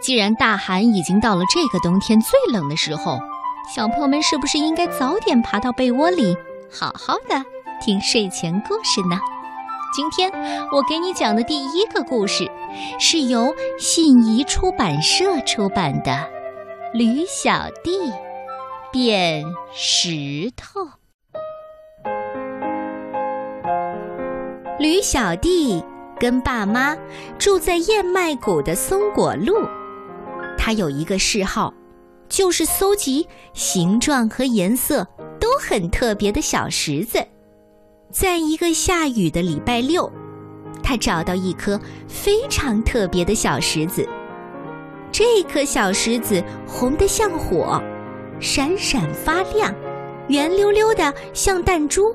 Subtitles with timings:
[0.00, 3.18] 既然大寒已经到了这个冬天最冷的时候，
[3.74, 6.36] 小朋友们是不是应该早点爬到被窝里，
[6.72, 7.44] 好好的
[7.80, 9.20] 听睡前故事呢？
[9.94, 10.32] 今天
[10.72, 12.50] 我给你讲的第一个故事，
[12.98, 16.12] 是由信宜出版社出版的
[16.92, 18.12] 《驴小弟
[18.90, 20.80] 变石头》。
[24.78, 25.84] 驴小弟
[26.18, 26.96] 跟爸妈
[27.38, 29.54] 住在燕麦谷的松果路，
[30.62, 31.72] 他有一个嗜好，
[32.28, 35.02] 就是搜集形状和颜色
[35.40, 37.18] 都很特别的小石子。
[38.12, 40.12] 在一个下雨的礼拜六，
[40.82, 44.06] 他找到一颗非常特别的小石子。
[45.10, 47.82] 这颗小石子红得像火，
[48.38, 49.74] 闪闪发亮，
[50.28, 52.14] 圆溜溜的像弹珠。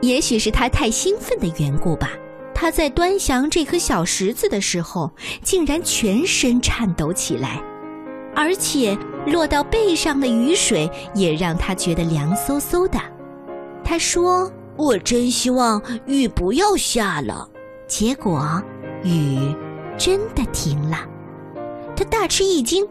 [0.00, 2.10] 也许是他太兴奋的缘故吧，
[2.60, 5.10] 他在端详这颗小石子的时候，
[5.42, 7.58] 竟然全身颤抖起来，
[8.36, 8.94] 而且
[9.26, 13.00] 落到背上的雨水也让他觉得凉飕飕的。
[13.82, 14.52] 他说。
[14.76, 17.46] 我真希望雨不要下了。
[17.86, 18.62] 结果，
[19.02, 19.54] 雨
[19.98, 21.06] 真的停了。
[21.94, 22.88] 他大吃一惊，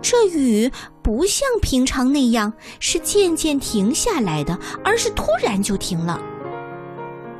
[0.00, 0.72] 这雨
[1.02, 2.50] 不像平常那样
[2.80, 6.18] 是渐渐停下来的，而是突然就停了。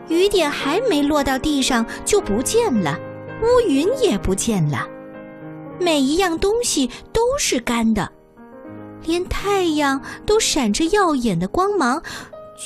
[0.09, 2.98] 雨点还没落到地上就不见了，
[3.42, 4.87] 乌云也不见了，
[5.78, 8.11] 每一样东西都是干的，
[9.05, 12.03] 连太阳都闪着耀眼的光芒。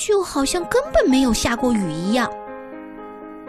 [0.07, 2.27] 就好像根本没有下过雨一样。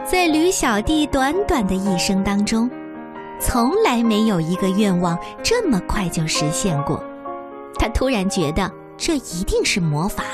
[0.04, 2.70] 在驴小弟短短的一生当中，
[3.40, 7.02] 从来没有一个愿望这么快就实现过。
[7.76, 10.26] 他突然觉得这一定是魔法，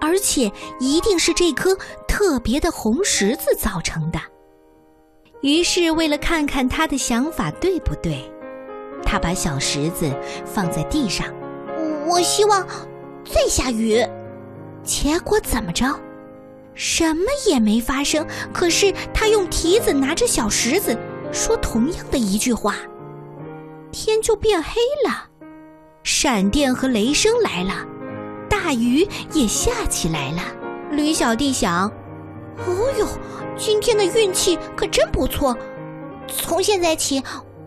[0.00, 4.18] 而且一定是这颗特别的红石子造成的。
[5.40, 8.30] 于是，为了看看他的想法对不对，
[9.04, 10.12] 他把小石子
[10.44, 11.26] 放在地上。
[12.06, 12.66] 我希望
[13.24, 14.04] 再下雨。
[14.82, 15.86] 结果怎么着？
[16.74, 18.26] 什么也没发生。
[18.52, 20.96] 可是他用蹄子拿着小石子，
[21.32, 22.76] 说同样的一句话，
[23.92, 25.28] 天就变黑了，
[26.02, 27.86] 闪电和雷声来了，
[28.60, 30.42] 大雨也下起来了。
[30.90, 31.88] 驴小弟想
[32.66, 33.06] ：“哦呦，
[33.56, 35.56] 今天的运气可真不错。
[36.26, 37.22] 从现在起，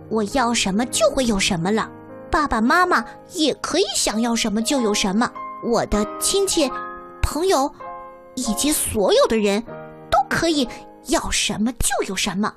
[0.09, 1.89] 我要什么就会有什么了。
[2.29, 3.03] 爸爸妈妈
[3.33, 5.31] 也可以想要什么就有什么。
[5.63, 6.69] 我的亲戚。”
[7.23, 7.73] 朋友，
[8.35, 9.63] 以及所有的人，
[10.09, 10.67] 都可以
[11.07, 12.53] 要什么就有什么。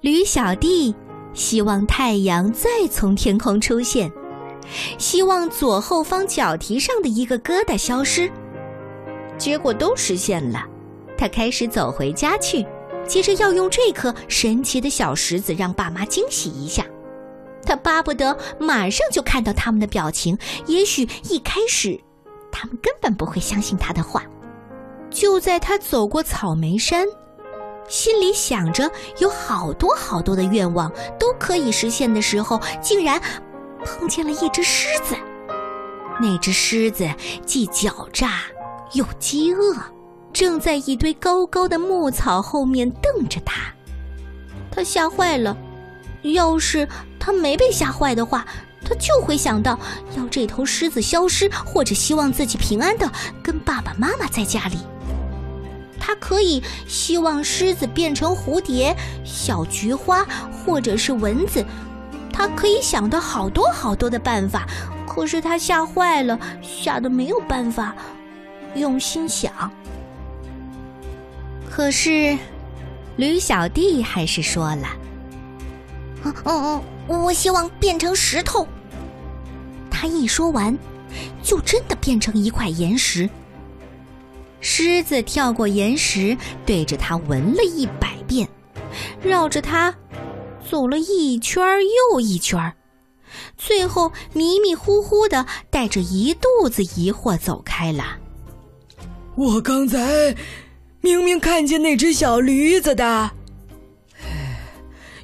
[0.00, 0.94] 驴小弟
[1.34, 4.10] 希望太阳再从天空出现，
[4.98, 8.30] 希望左后方脚蹄上的一个疙瘩消失。
[9.36, 10.64] 结果都实现了，
[11.16, 12.66] 他开始走回家去，
[13.06, 16.84] 接着要用这颗神奇的小石子让爸妈惊喜一下。
[17.64, 21.98] 他巴不得马上就看到他们的表情，也许一开始。
[22.50, 24.24] 他们根本不会相信他的话。
[25.10, 27.06] 就在他走过草莓山，
[27.88, 33.20] 心里想着有好多好多的愿望都可以实现的时候，竟然
[33.84, 35.16] 碰见了一只狮子。
[36.20, 37.08] 那只狮子
[37.46, 38.40] 既狡诈
[38.92, 39.74] 又饥饿，
[40.32, 43.72] 正在一堆高高的牧草后面瞪着他。
[44.70, 45.56] 他吓坏了。
[46.22, 46.88] 要是
[47.20, 48.44] 他没被吓坏的话。
[48.84, 49.78] 他就会想到
[50.16, 53.10] 要这头狮子消失，或者希望自己平安的
[53.42, 54.78] 跟爸爸妈妈在家里。
[56.00, 60.24] 他可以希望狮子变成蝴蝶、小菊花，
[60.64, 61.62] 或者是蚊子。
[62.38, 64.64] 他可以想到好多好多的办法，
[65.04, 67.92] 可是他吓坏了，吓得没有办法
[68.76, 69.52] 用心想。
[71.68, 72.38] 可是，
[73.16, 74.86] 驴小弟还是说了
[76.22, 78.64] ：“嗯嗯嗯，我希望变成石头。”
[79.90, 80.78] 他一说完，
[81.42, 83.28] 就真的变成一块岩石。
[84.60, 88.48] 狮子跳过岩石，对着他闻了一百遍，
[89.20, 89.92] 绕着他
[90.68, 91.64] 走了一圈
[92.12, 92.74] 又一圈，
[93.56, 98.18] 最后迷迷糊糊的带着一肚子疑惑走开了。
[99.34, 100.36] 我刚才
[101.00, 103.30] 明明看见那只小驴子的，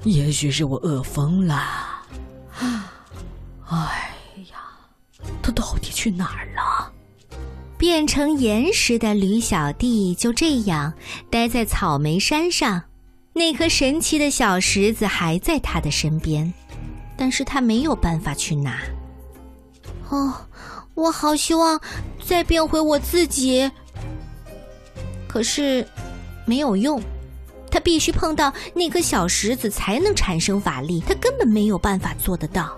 [0.05, 1.57] 也许是我饿疯了。
[2.59, 4.15] 哎
[4.51, 4.61] 呀。
[5.43, 6.91] 他到底去哪儿了？
[7.77, 10.95] 变成岩石的驴小弟就这样
[11.31, 12.83] 待在草莓山上，
[13.37, 16.55] 那颗神奇的小石子还在他的身边，
[17.17, 18.79] 但是他没有办法去拿。
[20.09, 20.33] 哦，
[20.95, 21.81] 我好希望
[22.25, 23.69] 再变回我自己，
[25.27, 25.85] 可是
[26.47, 27.03] 没有用，
[27.69, 32.77] 他必须碰到那颗小石子才能产生法力，他根本没有办法做得到。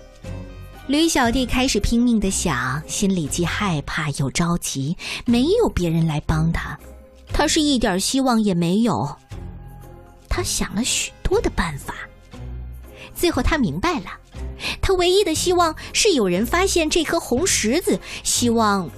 [0.86, 6.78] 驴小弟开始拼命的想，心里既害怕又着急，没有别人来帮他，
[7.30, 9.14] 他是一点希望也没有。
[10.36, 11.94] 他想了许多的办法，
[13.14, 14.20] 最后他明白了，
[14.82, 18.90] 他唯一的希望是有人发现这颗红石子，希望。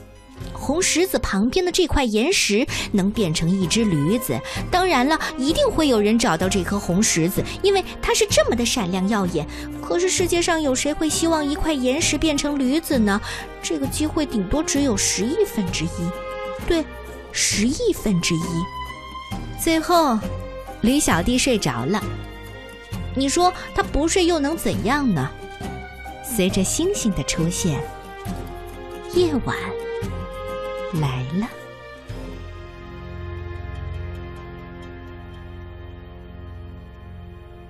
[0.53, 4.37] 红石子旁边的这块岩石能变成一只驴子，
[4.69, 9.47] 当然了，一定会有人找到这颗红石子，因为它是这么的闪亮耀眼。
[9.81, 13.21] 可是世界上有谁会希望一块岩石变成驴子呢？
[13.63, 16.85] 这个机会顶多只有十亿分之一，对，
[17.31, 18.41] 十亿分之一。
[19.63, 20.19] 最后，
[20.83, 22.03] 驴小弟睡着了。
[23.15, 25.29] 你说他不睡又能怎样呢？
[26.25, 27.81] 随着星星的出现，
[29.15, 29.57] 夜晚。
[31.01, 31.47] 来了。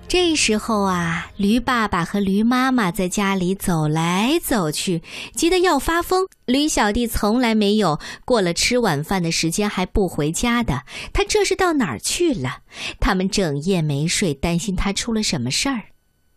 [0.09, 5.03] 这时候啊，驴爸爸和驴妈妈在家里走来走去，
[5.35, 6.27] 急得要发疯。
[6.47, 12.63] 驴小弟从来没有过了吃晚饭的时间还不回家的，他这是到哪儿去了？
[12.99, 15.83] 他们整夜没睡，担心他出了什么事儿，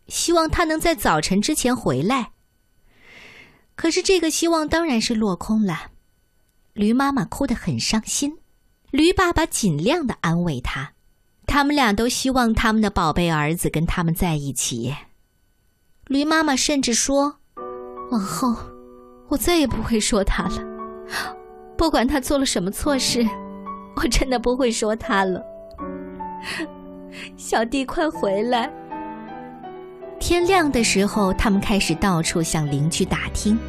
[0.09, 2.31] 希望他能在早晨之前回来。
[3.75, 5.91] 可是这个希望当然是落空了。
[6.73, 8.37] 驴妈妈哭得很伤心，
[8.91, 10.91] 驴爸爸尽量的安慰她，
[11.51, 14.95] 他们俩都希望他们的宝贝儿子跟他们在一起。
[16.07, 17.39] 驴妈妈甚至说
[18.09, 18.55] ：“往后，
[19.27, 20.63] 我再也不会说他了，
[21.77, 23.27] 不管他做了什么错事，
[23.97, 25.43] 我真的不会说他了。”
[27.35, 28.71] 小弟，快回来！
[30.21, 33.59] 天亮的时候，他们开始到处向邻居打听，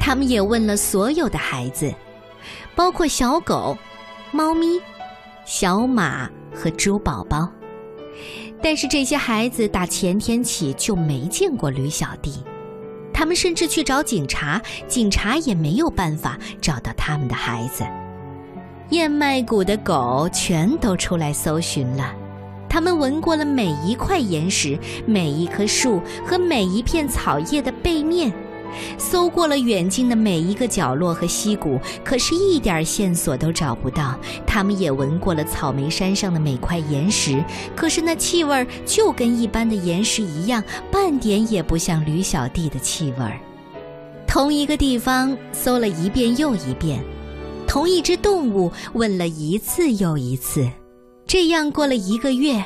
[0.00, 1.94] 他们也问了所有的孩子。
[2.74, 3.78] 包括小狗、
[4.32, 4.80] 猫咪、
[5.44, 6.28] 小马
[6.58, 7.48] 和猪宝宝，
[8.60, 12.42] 但是这些孩子打前天起就没见过驴小弟，
[13.14, 17.84] 他们甚至去找警察，警察也没有办法找到他们的孩子。
[18.90, 22.12] 燕麦谷的狗全都出来搜寻了，
[22.68, 24.76] 他们闻过了每一块岩石、
[25.06, 28.32] 每一棵树和每一片草叶的背面。
[28.98, 34.18] 搜过了远近的每一个角落和溪谷，可是一点线索都找不到。
[34.46, 37.42] 他们也闻过了草莓山上的每块岩石，
[37.76, 43.24] 可是那气味就跟一般的岩石一样，半点也不像驴小弟的气味。
[44.26, 47.02] 同一个地方搜了一遍又一遍，
[47.66, 50.68] 同一只动物问了一次又一次，
[51.26, 52.64] 这样过了一个月。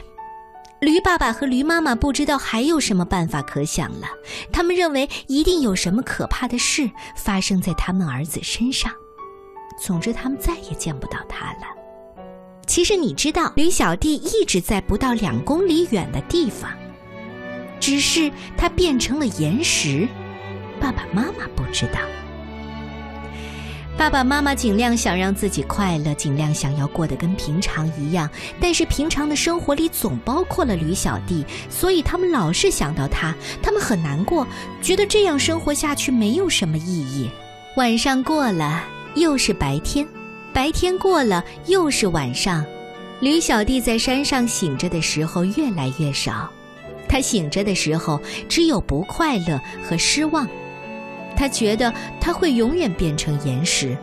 [0.82, 4.08] 驴爸爸和驴妈妈不知道还有什么办法可想了，
[4.52, 8.90] 他们认为一定有什么可怕的事发生在他们儿子身上。
[9.80, 11.68] 总之，他们再也见不到他了。
[12.66, 16.72] 其实你知道，驴小弟一直在不到两公里远的地方，
[17.78, 20.08] 只是他变成了岩石。
[20.80, 22.00] 爸爸妈妈不知道。
[24.02, 28.28] 爸爸妈妈尽量想让自己快乐，尽量想要过得跟平常一样，
[28.60, 33.32] 但是平常的生活里总包括了驴小弟，所以他们老是想到他，
[33.62, 34.44] 他们很难过，
[34.82, 37.30] 觉得这样生活下去没有什么意义。
[37.76, 38.82] 晚上过了，
[39.14, 40.04] 又是白天；
[40.52, 42.66] 白天过了，又是晚上。
[43.20, 46.50] 驴小弟在山上醒着的时候越来越少，
[47.08, 50.44] 他醒着的时候只有不快乐和失望。
[51.42, 53.96] 他觉得他会永远变成岩石，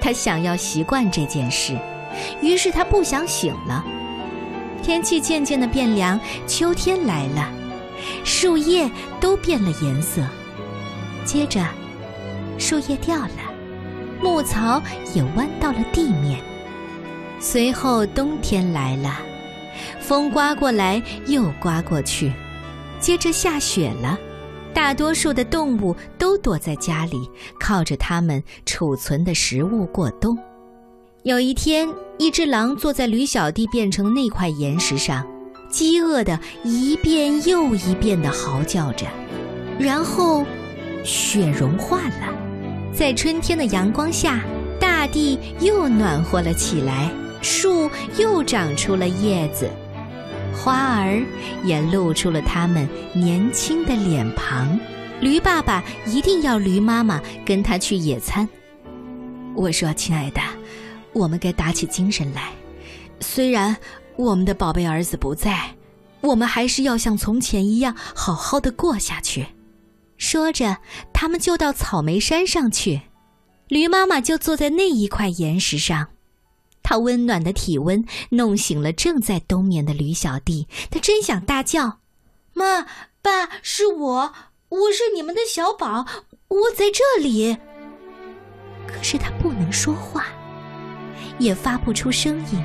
[0.00, 1.76] 他想要习惯这件事，
[2.40, 3.84] 于是他不想醒了。
[4.80, 7.50] 天气渐渐的变凉，秋天来了，
[8.22, 10.22] 树叶都变了颜色。
[11.24, 11.60] 接着，
[12.56, 13.52] 树叶掉了，
[14.22, 14.80] 牧草
[15.12, 16.38] 也弯到了地面。
[17.40, 19.18] 随后，冬天来了，
[19.98, 22.32] 风刮过来又刮过去，
[23.00, 24.16] 接着下雪了。
[24.72, 30.36] 大多数的动物都躲在家里，靠着它们储存的食物过冬。
[31.24, 35.26] 有一天，一只狼坐在驴小弟变成那块岩石上，
[35.70, 39.06] 饥饿的一遍又一遍地嚎叫着。
[39.78, 40.44] 然后，
[41.04, 42.34] 雪融化了，
[42.92, 44.40] 在春天的阳光下，
[44.78, 47.10] 大地又暖和了起来，
[47.42, 49.68] 树又长出了叶子。
[50.54, 51.22] 花儿
[51.64, 54.78] 也露出了他们年轻的脸庞。
[55.20, 58.48] 驴爸爸一定要驴妈妈跟他去野餐。
[59.54, 60.40] 我说：“亲爱的，
[61.12, 62.52] 我们该打起精神来。
[63.20, 63.76] 虽然
[64.16, 65.74] 我们的宝贝儿子不在，
[66.20, 69.46] 我们还是要像从前一样好好的过下去。”
[70.16, 70.78] 说着，
[71.12, 73.02] 他们就到草莓山上去。
[73.68, 76.08] 驴妈妈就坐在那一块岩石上。
[76.90, 82.00] 他温暖的体温弄醒了正在冬眠的驴小弟，他真想大叫
[82.52, 82.84] ：“妈，
[83.22, 84.32] 爸，是我，
[84.70, 86.04] 我是你们的小宝，
[86.48, 87.56] 我在这里。”
[88.88, 90.26] 可是他不能说话，
[91.38, 92.60] 也发不出声音，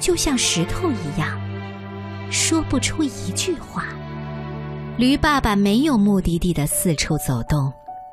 [0.00, 1.38] 就像石头一样，
[2.30, 3.84] 说不出一句话。
[4.96, 7.70] 驴爸爸没有目的地的四处走动，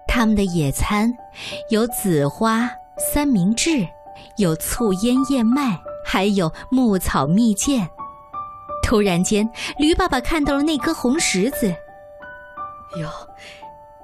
[0.09, 1.09] 他们的野餐
[1.69, 3.87] 有紫花、三明治，
[4.37, 7.87] 有醋腌燕麦，还有牧草蜜饯。
[8.83, 11.67] 突然间，驴爸爸看到了那颗红石子。
[12.99, 13.09] 哟，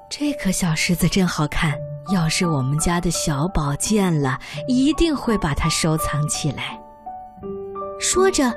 [0.10, 1.74] 这颗小石子真好看！
[2.12, 6.80] 要是我们家的小宝见了，一定会把它收藏起来。
[8.00, 8.54] 说着。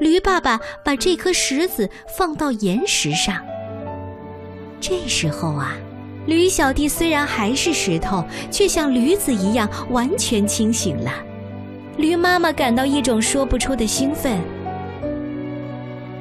[0.00, 3.40] 驴爸爸把这颗石子放到岩石上。
[4.80, 5.74] 这时候啊，
[6.26, 11.10] 驴小弟虽然还是石头，却像驴子一样完全清醒了。
[11.96, 14.40] 驴妈妈感到一种说不出的兴奋。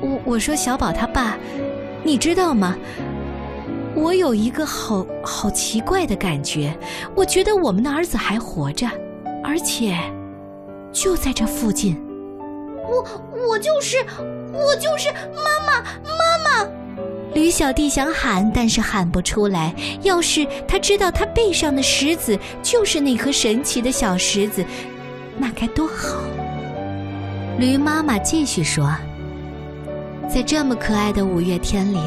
[0.01, 1.37] 我我说小宝他爸，
[2.03, 2.75] 你知道吗？
[3.95, 6.73] 我有一个好好奇怪的感觉，
[7.15, 8.87] 我觉得我们的儿子还活着，
[9.43, 9.97] 而且
[10.91, 12.01] 就在这附近。
[12.83, 13.05] 我
[13.49, 13.97] 我就是，
[14.53, 16.28] 我就是妈妈妈。
[17.33, 19.73] 驴小弟想喊，但是喊不出来。
[20.01, 24.65] 要是他知道他背上的石子就是那颗神奇的小石子，
[25.37, 26.19] 那该多好。
[27.59, 28.89] 驴妈妈继续说
[30.27, 31.99] ：“在这么可爱的五月天里，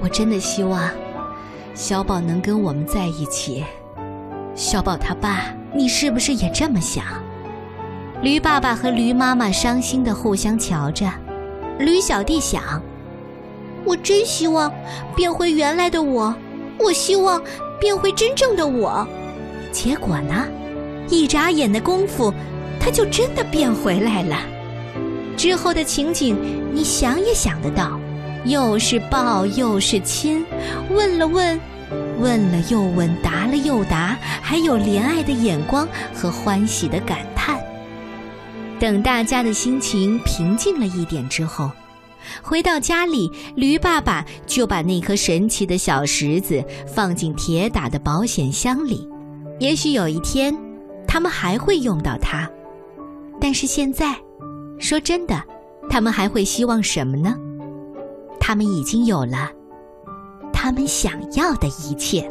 [0.00, 0.90] 我真的希望
[1.74, 3.64] 小宝能跟我们在一起。
[4.54, 7.04] 小宝他爸，你是不是也这么想？”
[8.22, 11.06] 驴爸爸和驴妈妈伤心的互相瞧着，
[11.78, 12.82] 驴小弟想
[13.84, 14.72] ：“我真希望
[15.14, 16.34] 变回原来的我，
[16.78, 17.42] 我希望
[17.78, 19.06] 变回真正的我。”
[19.72, 20.46] 结果呢，
[21.08, 22.32] 一眨眼的功夫，
[22.80, 24.36] 他就真的变回来了。
[25.36, 26.36] 之后的情景，
[26.72, 27.98] 你想也想得到，
[28.44, 30.46] 又是抱又是亲，
[30.90, 31.58] 问了问，
[32.20, 37.60] 问了又问，答了又答，还有怜爱的眼光和欢喜的感叹。
[38.78, 41.70] 等大家的心情平静了一点之后，
[42.42, 49.08] 回到家里，驴爸爸就把那颗神奇的小石子放进铁打的保险箱里。
[49.60, 50.56] 也许有一天，
[51.06, 52.50] 他们还会用到它。
[53.40, 54.16] 但是现在，
[54.78, 55.42] 说真的，
[55.88, 57.36] 他们还会希望什么呢？
[58.40, 59.50] 他们已经有了
[60.52, 62.28] 他们想要的一切。